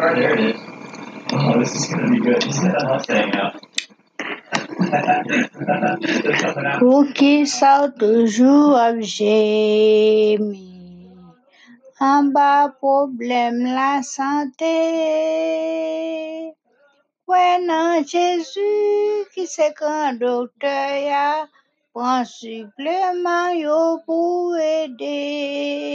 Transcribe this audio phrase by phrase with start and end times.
[0.00, 2.40] Oh, this is gonna be good.
[2.42, 3.58] That Mustang now?
[12.00, 14.64] En bas problème la santé.
[17.26, 21.48] Ouais, non, Jésus qui c'est qu'un docteur ya
[21.92, 23.50] prend supplément
[24.06, 25.88] pour aider?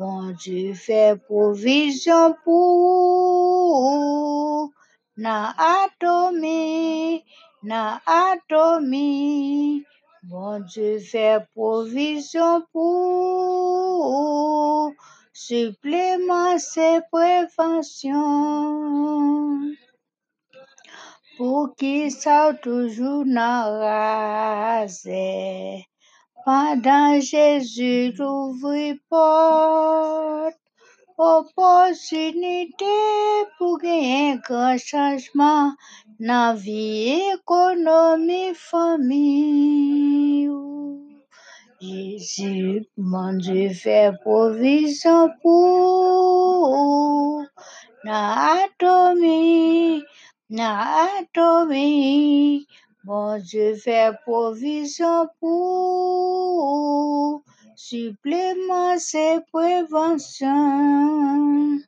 [0.00, 4.70] Bon Dieu fait provision pour
[5.18, 7.22] na atomi,
[7.62, 9.84] na atomi.
[10.22, 14.92] Bon Dieu fait provision pour
[15.34, 18.14] supplément c'est prévention.
[21.36, 24.86] Pour qui ça toujours n'a.
[26.52, 30.56] Pendant Jésus ouvre porte,
[31.16, 32.84] opportunité
[33.56, 35.72] pour gagner un grand changement
[36.18, 40.50] dans vie, économie, famille.
[41.80, 47.44] Jésus, mon Dieu, fait provision pour
[48.02, 50.02] na atomi,
[50.48, 52.66] na atomi.
[53.02, 57.42] Bon Dieu fait provision pour
[57.74, 61.78] supplément c'est prévention.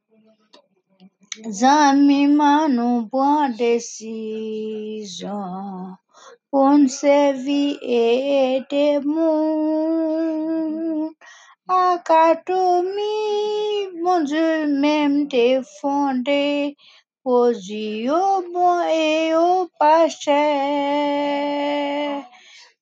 [1.50, 5.28] Zami nous prend décision
[6.50, 11.10] pour nous servir et aider monde.
[11.68, 12.90] Akatomi,
[14.02, 15.60] mon Dieu, même t'es
[17.24, 20.08] bon et au pas.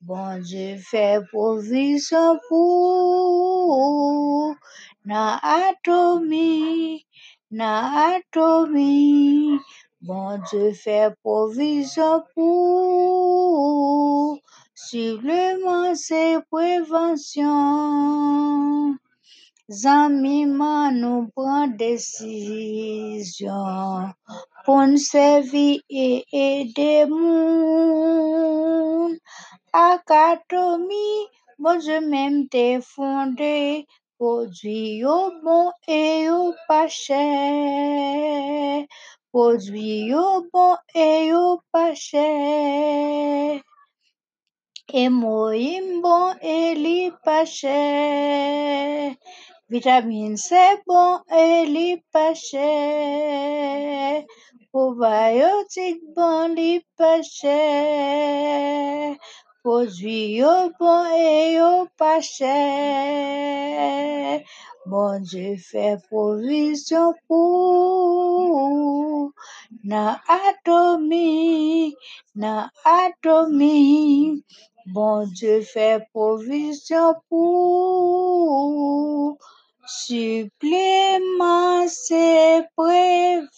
[0.01, 4.55] Bon Dieu fait provision pour
[5.05, 7.05] na atomi,
[7.51, 9.59] na atomi.
[10.01, 14.39] Bon Dieu fait provision pour
[14.75, 17.51] supplément c'est prévention.
[19.73, 23.53] Zami nous prend décision
[24.65, 28.51] pour nous servir et aider monde.
[29.73, 31.29] Akatomi,
[31.61, 33.87] bon Dieu même t'es fondé,
[34.19, 38.85] produit au bon et au pas cher.
[39.33, 43.61] Produit au bon et au pas cher.
[44.93, 49.15] Et moïm bon et li pas cher.
[49.71, 54.25] Vitamine C bon et li pas cher.
[54.73, 54.97] Bon
[56.57, 59.15] li pas cher.
[59.63, 62.51] Produit au bon et au pas cher.
[64.87, 69.31] Bon Dieu fait provision pour
[69.85, 71.95] na atomi,
[72.35, 74.43] na atomi.
[74.87, 79.39] Bon Dieu fait provision pour
[79.91, 83.51] supplément c'est prévention.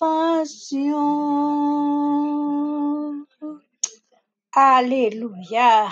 [4.53, 5.89] Alléluia.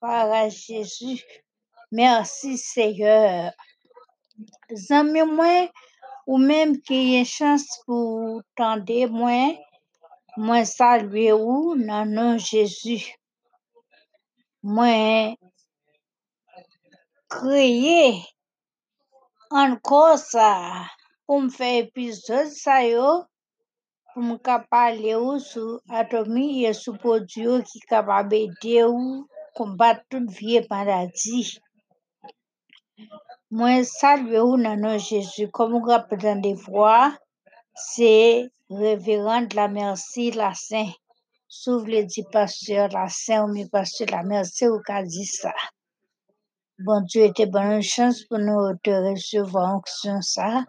[0.00, 1.24] Par Jésus.
[1.90, 3.52] Merci Seigneur.
[4.72, 5.68] Zami moi
[6.26, 9.56] ou même qui a chance pour tendre moi,
[10.36, 13.14] moi saluer ou dans nom Jésus.
[14.62, 15.34] Moi
[17.28, 18.22] créer
[19.50, 20.50] anko sa
[21.24, 23.08] pou m fè epizod sa yo
[24.12, 29.24] pou m kapalè ou sou atomi ye sou podyo ki kapabede ou
[29.56, 31.40] kombat tout vie paradi.
[33.56, 37.16] Mwen salve ou nanon Jezu komou rapetan de vwa
[37.88, 38.12] se
[38.68, 40.92] reverande la mersi la sen.
[41.48, 45.54] Sou vle di pasteur la sen ou mi pasteur la mersi ou ka di sa.
[46.80, 50.64] Bon Dieu était bonne chance pour nous te recevoir onction ça.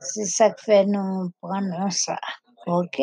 [0.00, 2.18] C'est ça qui fait nous prendre ça.
[2.66, 3.00] OK?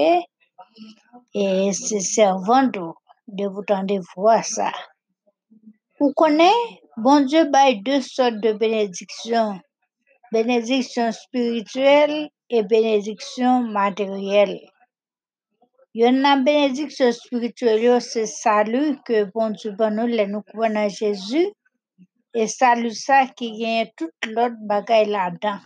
[1.34, 4.74] Et c'est servant de, vous tendre voir ça.
[5.98, 9.58] Vous connaissez, bon Dieu bail deux sortes de bénédictions.
[10.34, 14.60] Bénédiction spirituelle et bénédiction matérielle.
[15.94, 21.48] Il y en a bénédiction spirituelle, c'est salut que bon Dieu bon nous nous Jésus.
[22.34, 25.60] Et salut ça qui gagne toute l'autre bagaille là-dedans.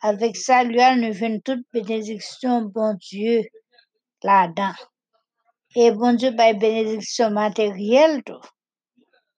[0.00, 3.42] Avec salut, nous venons toute bénédiction, bon Dieu,
[4.22, 4.74] là-dedans.
[5.74, 8.40] Et bon Dieu, par bénédiction matérielle, tout.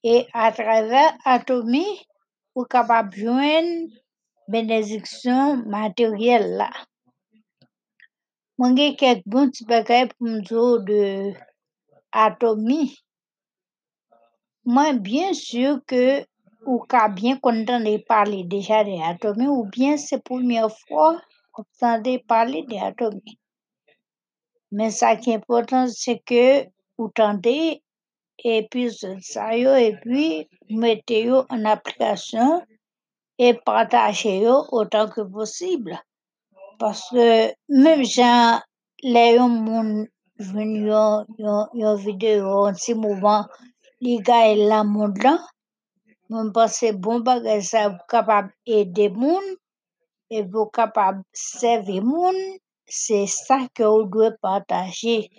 [0.03, 1.87] Et à travers Atomi,
[2.55, 3.89] vous capable de joindre
[4.49, 6.71] bénédiction matérielle là.
[8.61, 10.99] Mwen gen kek bon ti bagay pou mzo de
[12.15, 12.93] atomi.
[14.65, 16.25] Mwen bien sûr que
[16.65, 21.21] ou ka bien kontande parler déjà de atomi ou bien c'est première fois
[21.59, 23.21] ou tande parler de.
[24.71, 26.65] Mais ça qui est important c'est que
[26.97, 27.81] ou tande
[28.45, 32.63] épisode ça yo et puis mettez en application
[33.39, 35.99] et partagez autant que possible.
[36.79, 38.61] Parce que même jan
[39.03, 40.07] le yon moun
[40.39, 43.49] jwen yon, yon, yon vidéo un ti mouman
[44.03, 45.39] li gaye la moun lan,
[46.31, 48.47] mwen pense bon bagay sa pou kapab
[48.79, 49.47] ede moun
[50.35, 52.39] et pou kapab servi moun,
[53.01, 55.31] c'est ça que ou dwe partager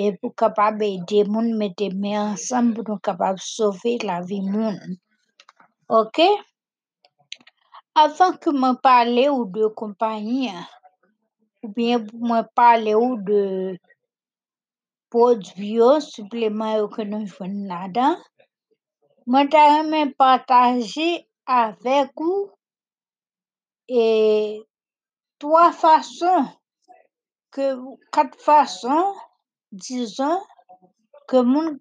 [0.00, 1.88] et pou kapab ede moun mette
[2.26, 4.78] ensemble pou nou kapab sauver la vie moun.
[6.00, 6.18] Ok?
[7.94, 10.54] Avant que mwen pale de compagnie,
[11.62, 13.76] ou bien mwen pale ou de
[16.00, 18.16] supplément yo que nou jwen la dan,
[19.26, 22.50] mwen ta remen partager avec ou
[23.88, 24.62] et
[25.38, 26.46] trois façons
[27.50, 27.76] que
[28.10, 29.14] quatre façons
[29.72, 30.40] disons
[31.28, 31.78] que moun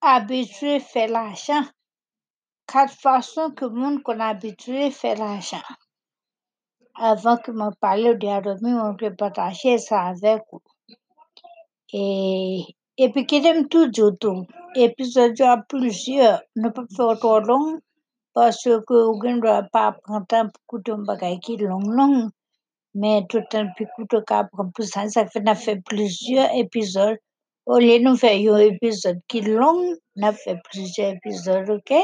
[0.00, 1.64] habitué fait l'argent.
[2.66, 5.62] Quatre façons que moun kon habitué fait l'argent.
[6.94, 10.60] Avant que mwen pale de atomi, mwen vle partager ça avec ou.
[11.92, 12.66] Et,
[12.98, 14.44] et puis ki dem tou di tou,
[14.76, 17.78] épisode yo a plusieurs, nou pa fè trop long,
[18.34, 22.28] parce que ou gen dwa pa pran tan pou koute un bagay ki long long,
[22.94, 27.16] mais tout tan pi koute ka pran pou sa, sa fè na fè plusieurs épisodes,
[27.64, 31.96] au lieu nou fè yon épisode ki long, na fè plusieurs épisodes, ok?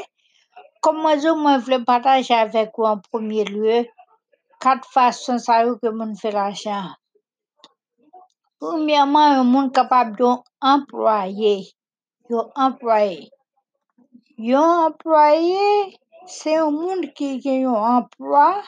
[0.81, 3.85] Comme moi mwen vle partager avec ou en premier lieu,
[4.61, 6.89] quatre façons sa yo que moun fè l'argent.
[8.61, 10.43] Premièrement, yon moun kapab yon
[10.73, 11.55] employé,
[12.31, 13.31] yon employé.
[14.39, 18.63] Yon employé, c'est yon moun ki gen yon emploi,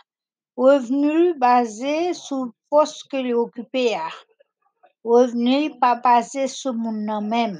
[0.59, 3.87] revenu basé sou poste que li occupé.
[5.15, 7.59] Revenu pa basé sou moun nan même.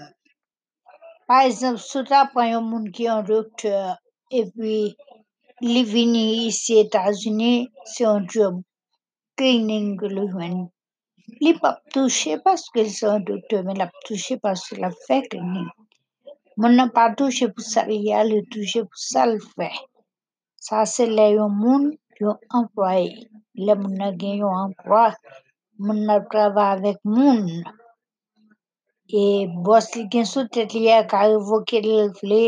[1.27, 3.97] Par exemple, sou ta pran yon moun ki yon docteur,
[4.31, 4.97] et puis
[5.61, 8.63] li vini ici États-Unis, c'est un job
[9.37, 10.67] que li jwen.
[11.43, 11.53] Li
[11.93, 15.69] touché parce que c'est un docteur, mais la touché parce que la fait cleaning.
[16.59, 19.69] Moun nan pa touché pou sa li ya, li touché pou sa l fè.
[20.67, 21.83] Ça c'est le yon moun
[22.21, 23.11] yon employé.
[23.67, 25.11] Le moun nan gen yon emploi,
[25.85, 27.43] moun nan travay avec moun.
[29.21, 32.47] Et boss li gen sou tèt li ya ka revoke li l vle,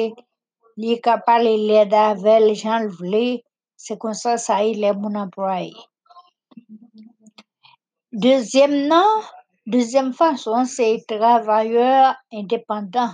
[0.80, 3.26] li ka pale led avel jan l vle,
[3.76, 5.76] c'est comme ça ça y le moun employé.
[8.12, 9.20] Deuxième nan,
[9.66, 13.12] deuxième façon, c'est travailleur indépendant.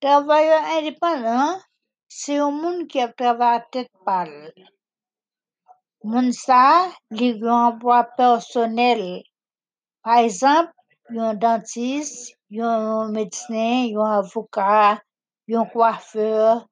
[0.00, 1.58] Travailleur indépendant,
[2.06, 4.30] c'est yon moun ki ap travay a tèt pal.
[6.06, 6.62] Moun sa,
[7.10, 9.02] li gen emploi personnel.
[10.06, 10.70] Par exemple,
[11.10, 15.02] yon dentiste, yon médecin, yon avocat,
[15.50, 16.68] yon coiffeur,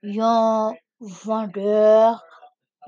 [0.00, 0.72] yon
[1.20, 2.24] vendeur,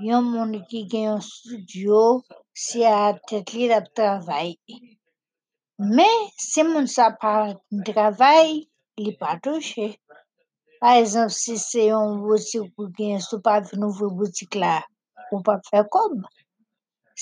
[0.01, 2.23] yon moun ki gen yon studio,
[2.55, 4.57] c'est tèt li lap travay.
[5.79, 7.55] Mais, si moun sa pa
[7.89, 9.99] travay, li pa touché.
[10.83, 14.81] Par exemple, si c'est yon boutique ou gen sou pa vin ouvre boutique la,
[15.31, 16.17] ou pa fè kob.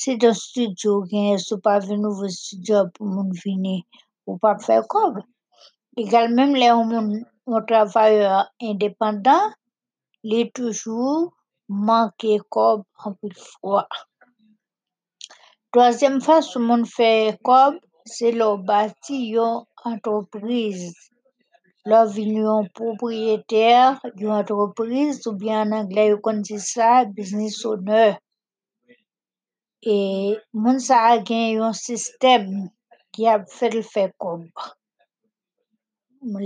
[0.00, 3.74] Si ton studio gen sou pa vin ouvre studio pou moun vini,
[4.24, 5.20] ou pa fè kob.
[6.00, 9.52] Egal même le yon moun yon travailleur indépendant,
[10.24, 11.28] li toujou
[11.68, 13.84] manke kob anpil fwa.
[15.74, 17.10] Troisième façon moun fè
[17.46, 17.76] kob,
[18.12, 19.60] c'est lò bati yon
[19.90, 20.88] entreprise.
[21.90, 27.60] Lò vin yon propriétaire yon entreprise ou bien en anglais yon kon di sa business
[27.70, 28.16] owner.
[29.94, 30.98] Et moun sa
[31.28, 32.66] gen yon système
[33.14, 34.42] ki ap fèl fè kob.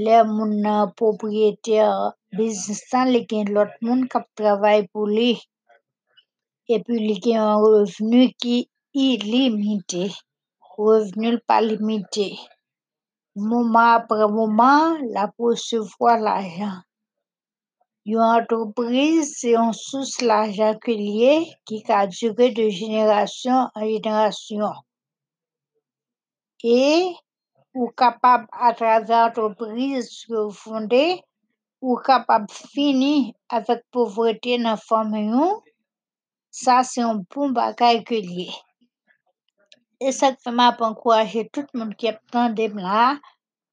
[0.04, 0.68] Le moun
[1.00, 5.32] propriétaire business san li gen lot moun kap travay pou li.
[6.68, 8.60] Et puis li gen yon revenu ki
[8.94, 10.12] illimité.
[10.76, 12.38] Revenu pa limité.
[13.36, 16.78] Mouman apre mouman, la pou recevoir l'argent.
[18.06, 21.34] Yon entreprise, c'est yon source liye
[21.66, 24.72] ki ka dure de génération en génération.
[26.62, 27.14] Et,
[27.74, 31.22] ou kapab a travers entreprise ke ou fondé,
[31.80, 35.60] ou kapab fini avèk pauvreté nan fami yon,
[36.56, 38.04] Ça, c'est un bon bagage
[40.00, 43.18] Et ça fait m'a encourager tout le monde qui attendait là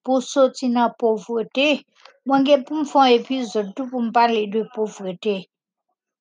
[0.04, 1.86] pour sortir dans la pauvreté.
[2.26, 5.50] Moi, pour me faire un épisode tout pour parler de pauvreté.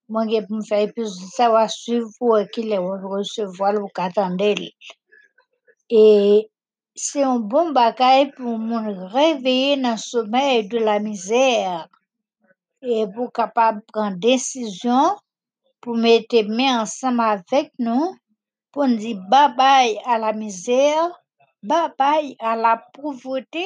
[0.09, 4.73] Moi, pour me faire un épisode, ça va suivre pour qu'il ait recevoir le qu'attendait.
[5.89, 6.51] Et
[6.95, 11.89] c'est un bon bagage pour me réveiller dans le sommeil de la misère
[12.83, 15.17] et pour capable prendre décision
[15.81, 16.37] pour mettre
[16.81, 18.15] ensemble avec nous
[18.73, 21.11] pour nous dire bye bye à la misère,
[21.63, 23.65] bye bye à la pauvreté,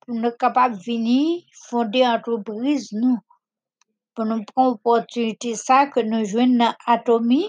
[0.00, 3.18] pour nous capables de venir fonder entreprise nous,
[4.14, 7.48] pour nous prendre opportunité ça que nous jouons dans Atomy,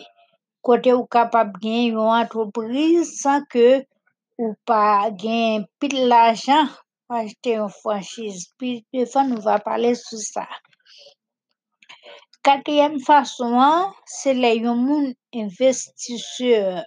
[0.62, 3.84] côté ou capable de gagner une entreprise sans que
[4.38, 6.68] ou pas gagner pile l'argent
[7.08, 8.48] pour acheter une franchise.
[8.58, 10.48] Puis, des fois, nous va parler sur ça.
[12.44, 16.84] Quatrième façon, c'est les gens investisseurs.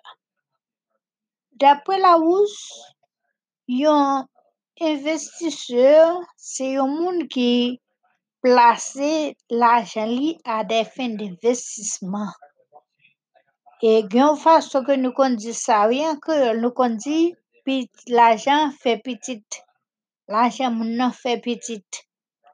[1.53, 2.83] D'après la hausse,
[3.71, 4.27] un
[4.79, 7.81] investisseur, c'est un monde qui
[8.43, 8.99] place
[9.49, 12.29] l'argent à des fins d'investissement.
[13.81, 17.35] Et une façon que nous dit ça, rien que nous dit,
[18.09, 19.43] l'argent fait petit.
[20.29, 21.83] L'argent moun fait petit.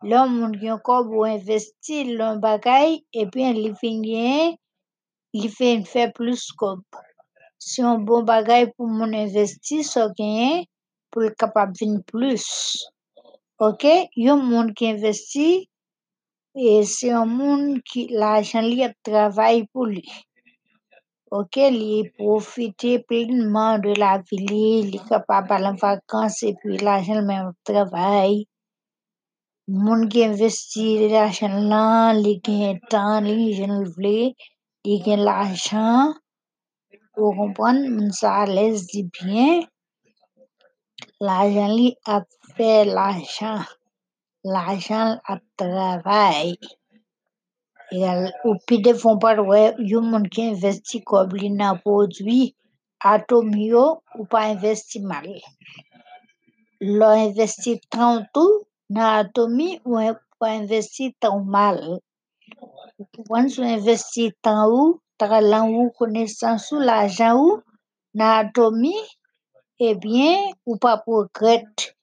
[0.04, 4.56] L'homme moun qui encore pour investir dans bagay, et puis il finit,
[5.32, 6.82] il fait fait plus comme.
[7.59, 10.64] Si un bon bagay pour mon investir, ça gagne
[11.11, 12.85] pour le capable de plus.
[13.59, 13.85] OK?
[13.85, 15.68] Un monde qui investit,
[16.56, 20.04] et c'est un monde qui l'argent li travaille pour lui.
[21.30, 27.23] OK, il profite pleinement de la vie, il est capable en vacances et puis l'argent
[27.23, 28.47] même travail.
[29.71, 34.35] Moun ki investi l'ajen lan, li gen tan, li gen vle,
[34.85, 36.11] li gen l'ajan,
[37.21, 39.62] ou kompon, moun sa alèz di byen,
[41.26, 42.26] l'ajan li ap
[42.57, 43.62] fè l'ajan,
[44.54, 46.59] l'ajan ap travay.
[48.47, 52.40] Ou pi defon par wè, yon moun ki investi kob li nan podwi,
[53.14, 53.87] ato myo
[54.19, 55.31] ou pa investi mal.
[56.99, 58.66] Lo investi 30 ou,
[60.42, 61.14] investi.
[63.26, 67.62] Quand on investit tant ou, talent ou connaissance l'argent ou
[68.14, 68.94] dans atomi,
[69.78, 70.37] eh bien,
[71.06, 71.96] progrette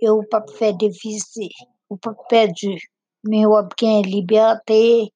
[0.00, 1.52] et ou pas faire déficit,
[1.88, 2.78] ou pas perdu.
[3.24, 5.12] Mais ou bien liberté,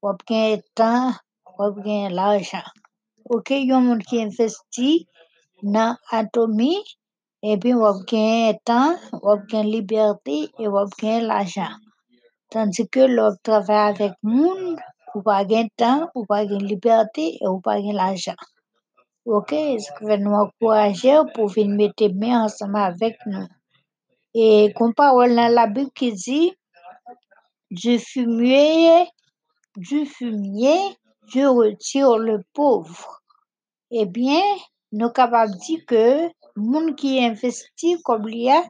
[0.00, 1.12] ou bien temps,
[1.58, 2.62] ou bien l'argent.
[3.28, 5.06] OK, yon moun qui investit
[5.62, 5.96] dans
[8.64, 10.68] temps, ou bien liberté et
[11.00, 11.74] bien l'argent.
[12.50, 14.76] Tandis que l'autre travaille avec moun,
[15.14, 18.36] ou pas gain temps, ou pas gain liberté et ou pas gain l'argent.
[19.26, 23.46] OK, ce que nous encourager pour venir mettre main ensemble avec nous?
[24.34, 26.52] Et comme parole dans la Bible qui dit,
[27.70, 29.06] du fumier,
[29.76, 30.78] du fumier,
[31.26, 33.20] je retire le pauvre.
[33.90, 34.42] Eh bien,
[34.92, 38.64] nous capables de dire que moun qui investit comme l'IA,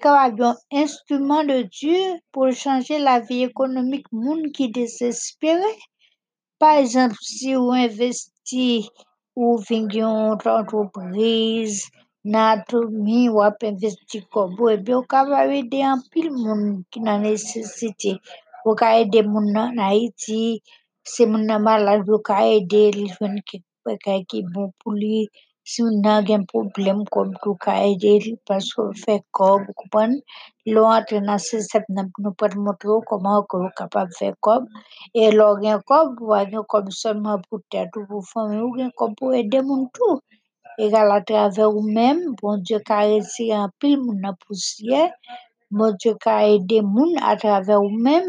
[0.00, 5.72] capable d'un instrument de Dieu pour changer la vie économique moun qui désespéré.
[6.58, 8.88] Par exemple, si vous investissez
[9.34, 11.90] ou venez une entreprise,
[12.26, 17.00] n'atomi ou ap investi comme vous, eh bien, vous capable aider un pile moun qui
[17.00, 18.16] n'a nécessité.
[18.64, 20.62] Vous ka aider moun en Haïti,
[21.04, 25.28] si moun nan malade, vous ka aider, li jwenn ki bagay ki bon pour lui.
[25.70, 30.10] si ou nan gen problem kon kou kaeril pas ou fe kob kupan
[30.74, 34.62] lo atrenase sep nan nou per motro koman kou kapab fe kob.
[35.22, 39.34] E lo gen kob wanyo kob solman pou tetou pou fami ou gen kob pou
[39.40, 40.14] ede moun tou.
[40.82, 45.02] E gala trave ou men bon diyo ka resi an pil moun apousye
[45.76, 48.26] bon diyo ka ede moun atrave ou men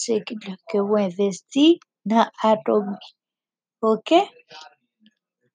[0.00, 0.34] se ki
[0.70, 1.66] ke ou investi
[2.10, 2.98] nan atomi
[3.92, 4.10] ok?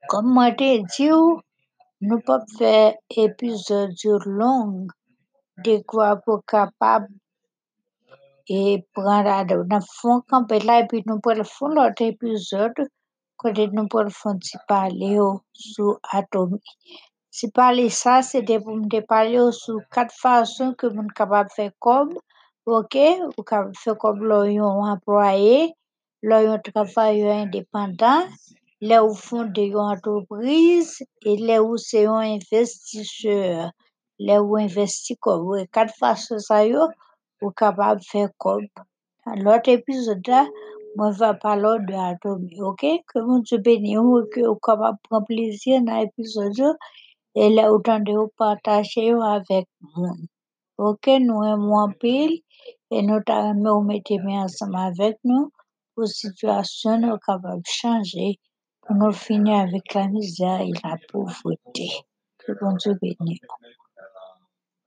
[0.08, 1.10] Comme dit,
[2.02, 3.94] nous pas faire épisode
[4.26, 4.88] long
[5.58, 7.08] de quoi pour capable
[8.48, 12.74] et prendre dans fond camper là et puis nous pour le fond l'autre épisode
[13.38, 15.18] côté nous pour le fond si parler
[15.54, 16.60] sur Atomi.
[17.30, 17.50] Si
[17.90, 22.14] ça, c'était pour me parler sur quatre façons que nous capable de faire comme,
[22.66, 22.98] ok,
[23.38, 25.74] ou capable faire comme l'on employé,
[26.22, 28.24] l'on indépendant,
[28.82, 33.72] là où fond de une entreprise et là où c'est un investisseur,
[34.20, 36.82] là où investit comme, ouais, quatre façons ça yo,
[37.42, 38.68] ou capable de faire comme.
[39.26, 40.48] Dans l'autre épisode là,
[40.98, 42.86] Moi, je vais parler de Atomi, ok?
[43.08, 43.98] Que mon Dieu bénisse
[44.34, 46.76] que vous capable prendre plaisir dans l'épisode
[47.36, 50.12] et là, de vous partager avec moi.
[50.78, 52.42] Ok, nous aimons en pile
[52.92, 55.52] et nous t'aimons mettre ensemble avec nous
[55.96, 58.40] pour situation nous capable de changer
[58.90, 61.90] nous finir avec la misère et la pauvreté.
[62.40, 62.98] Que bon Dieu.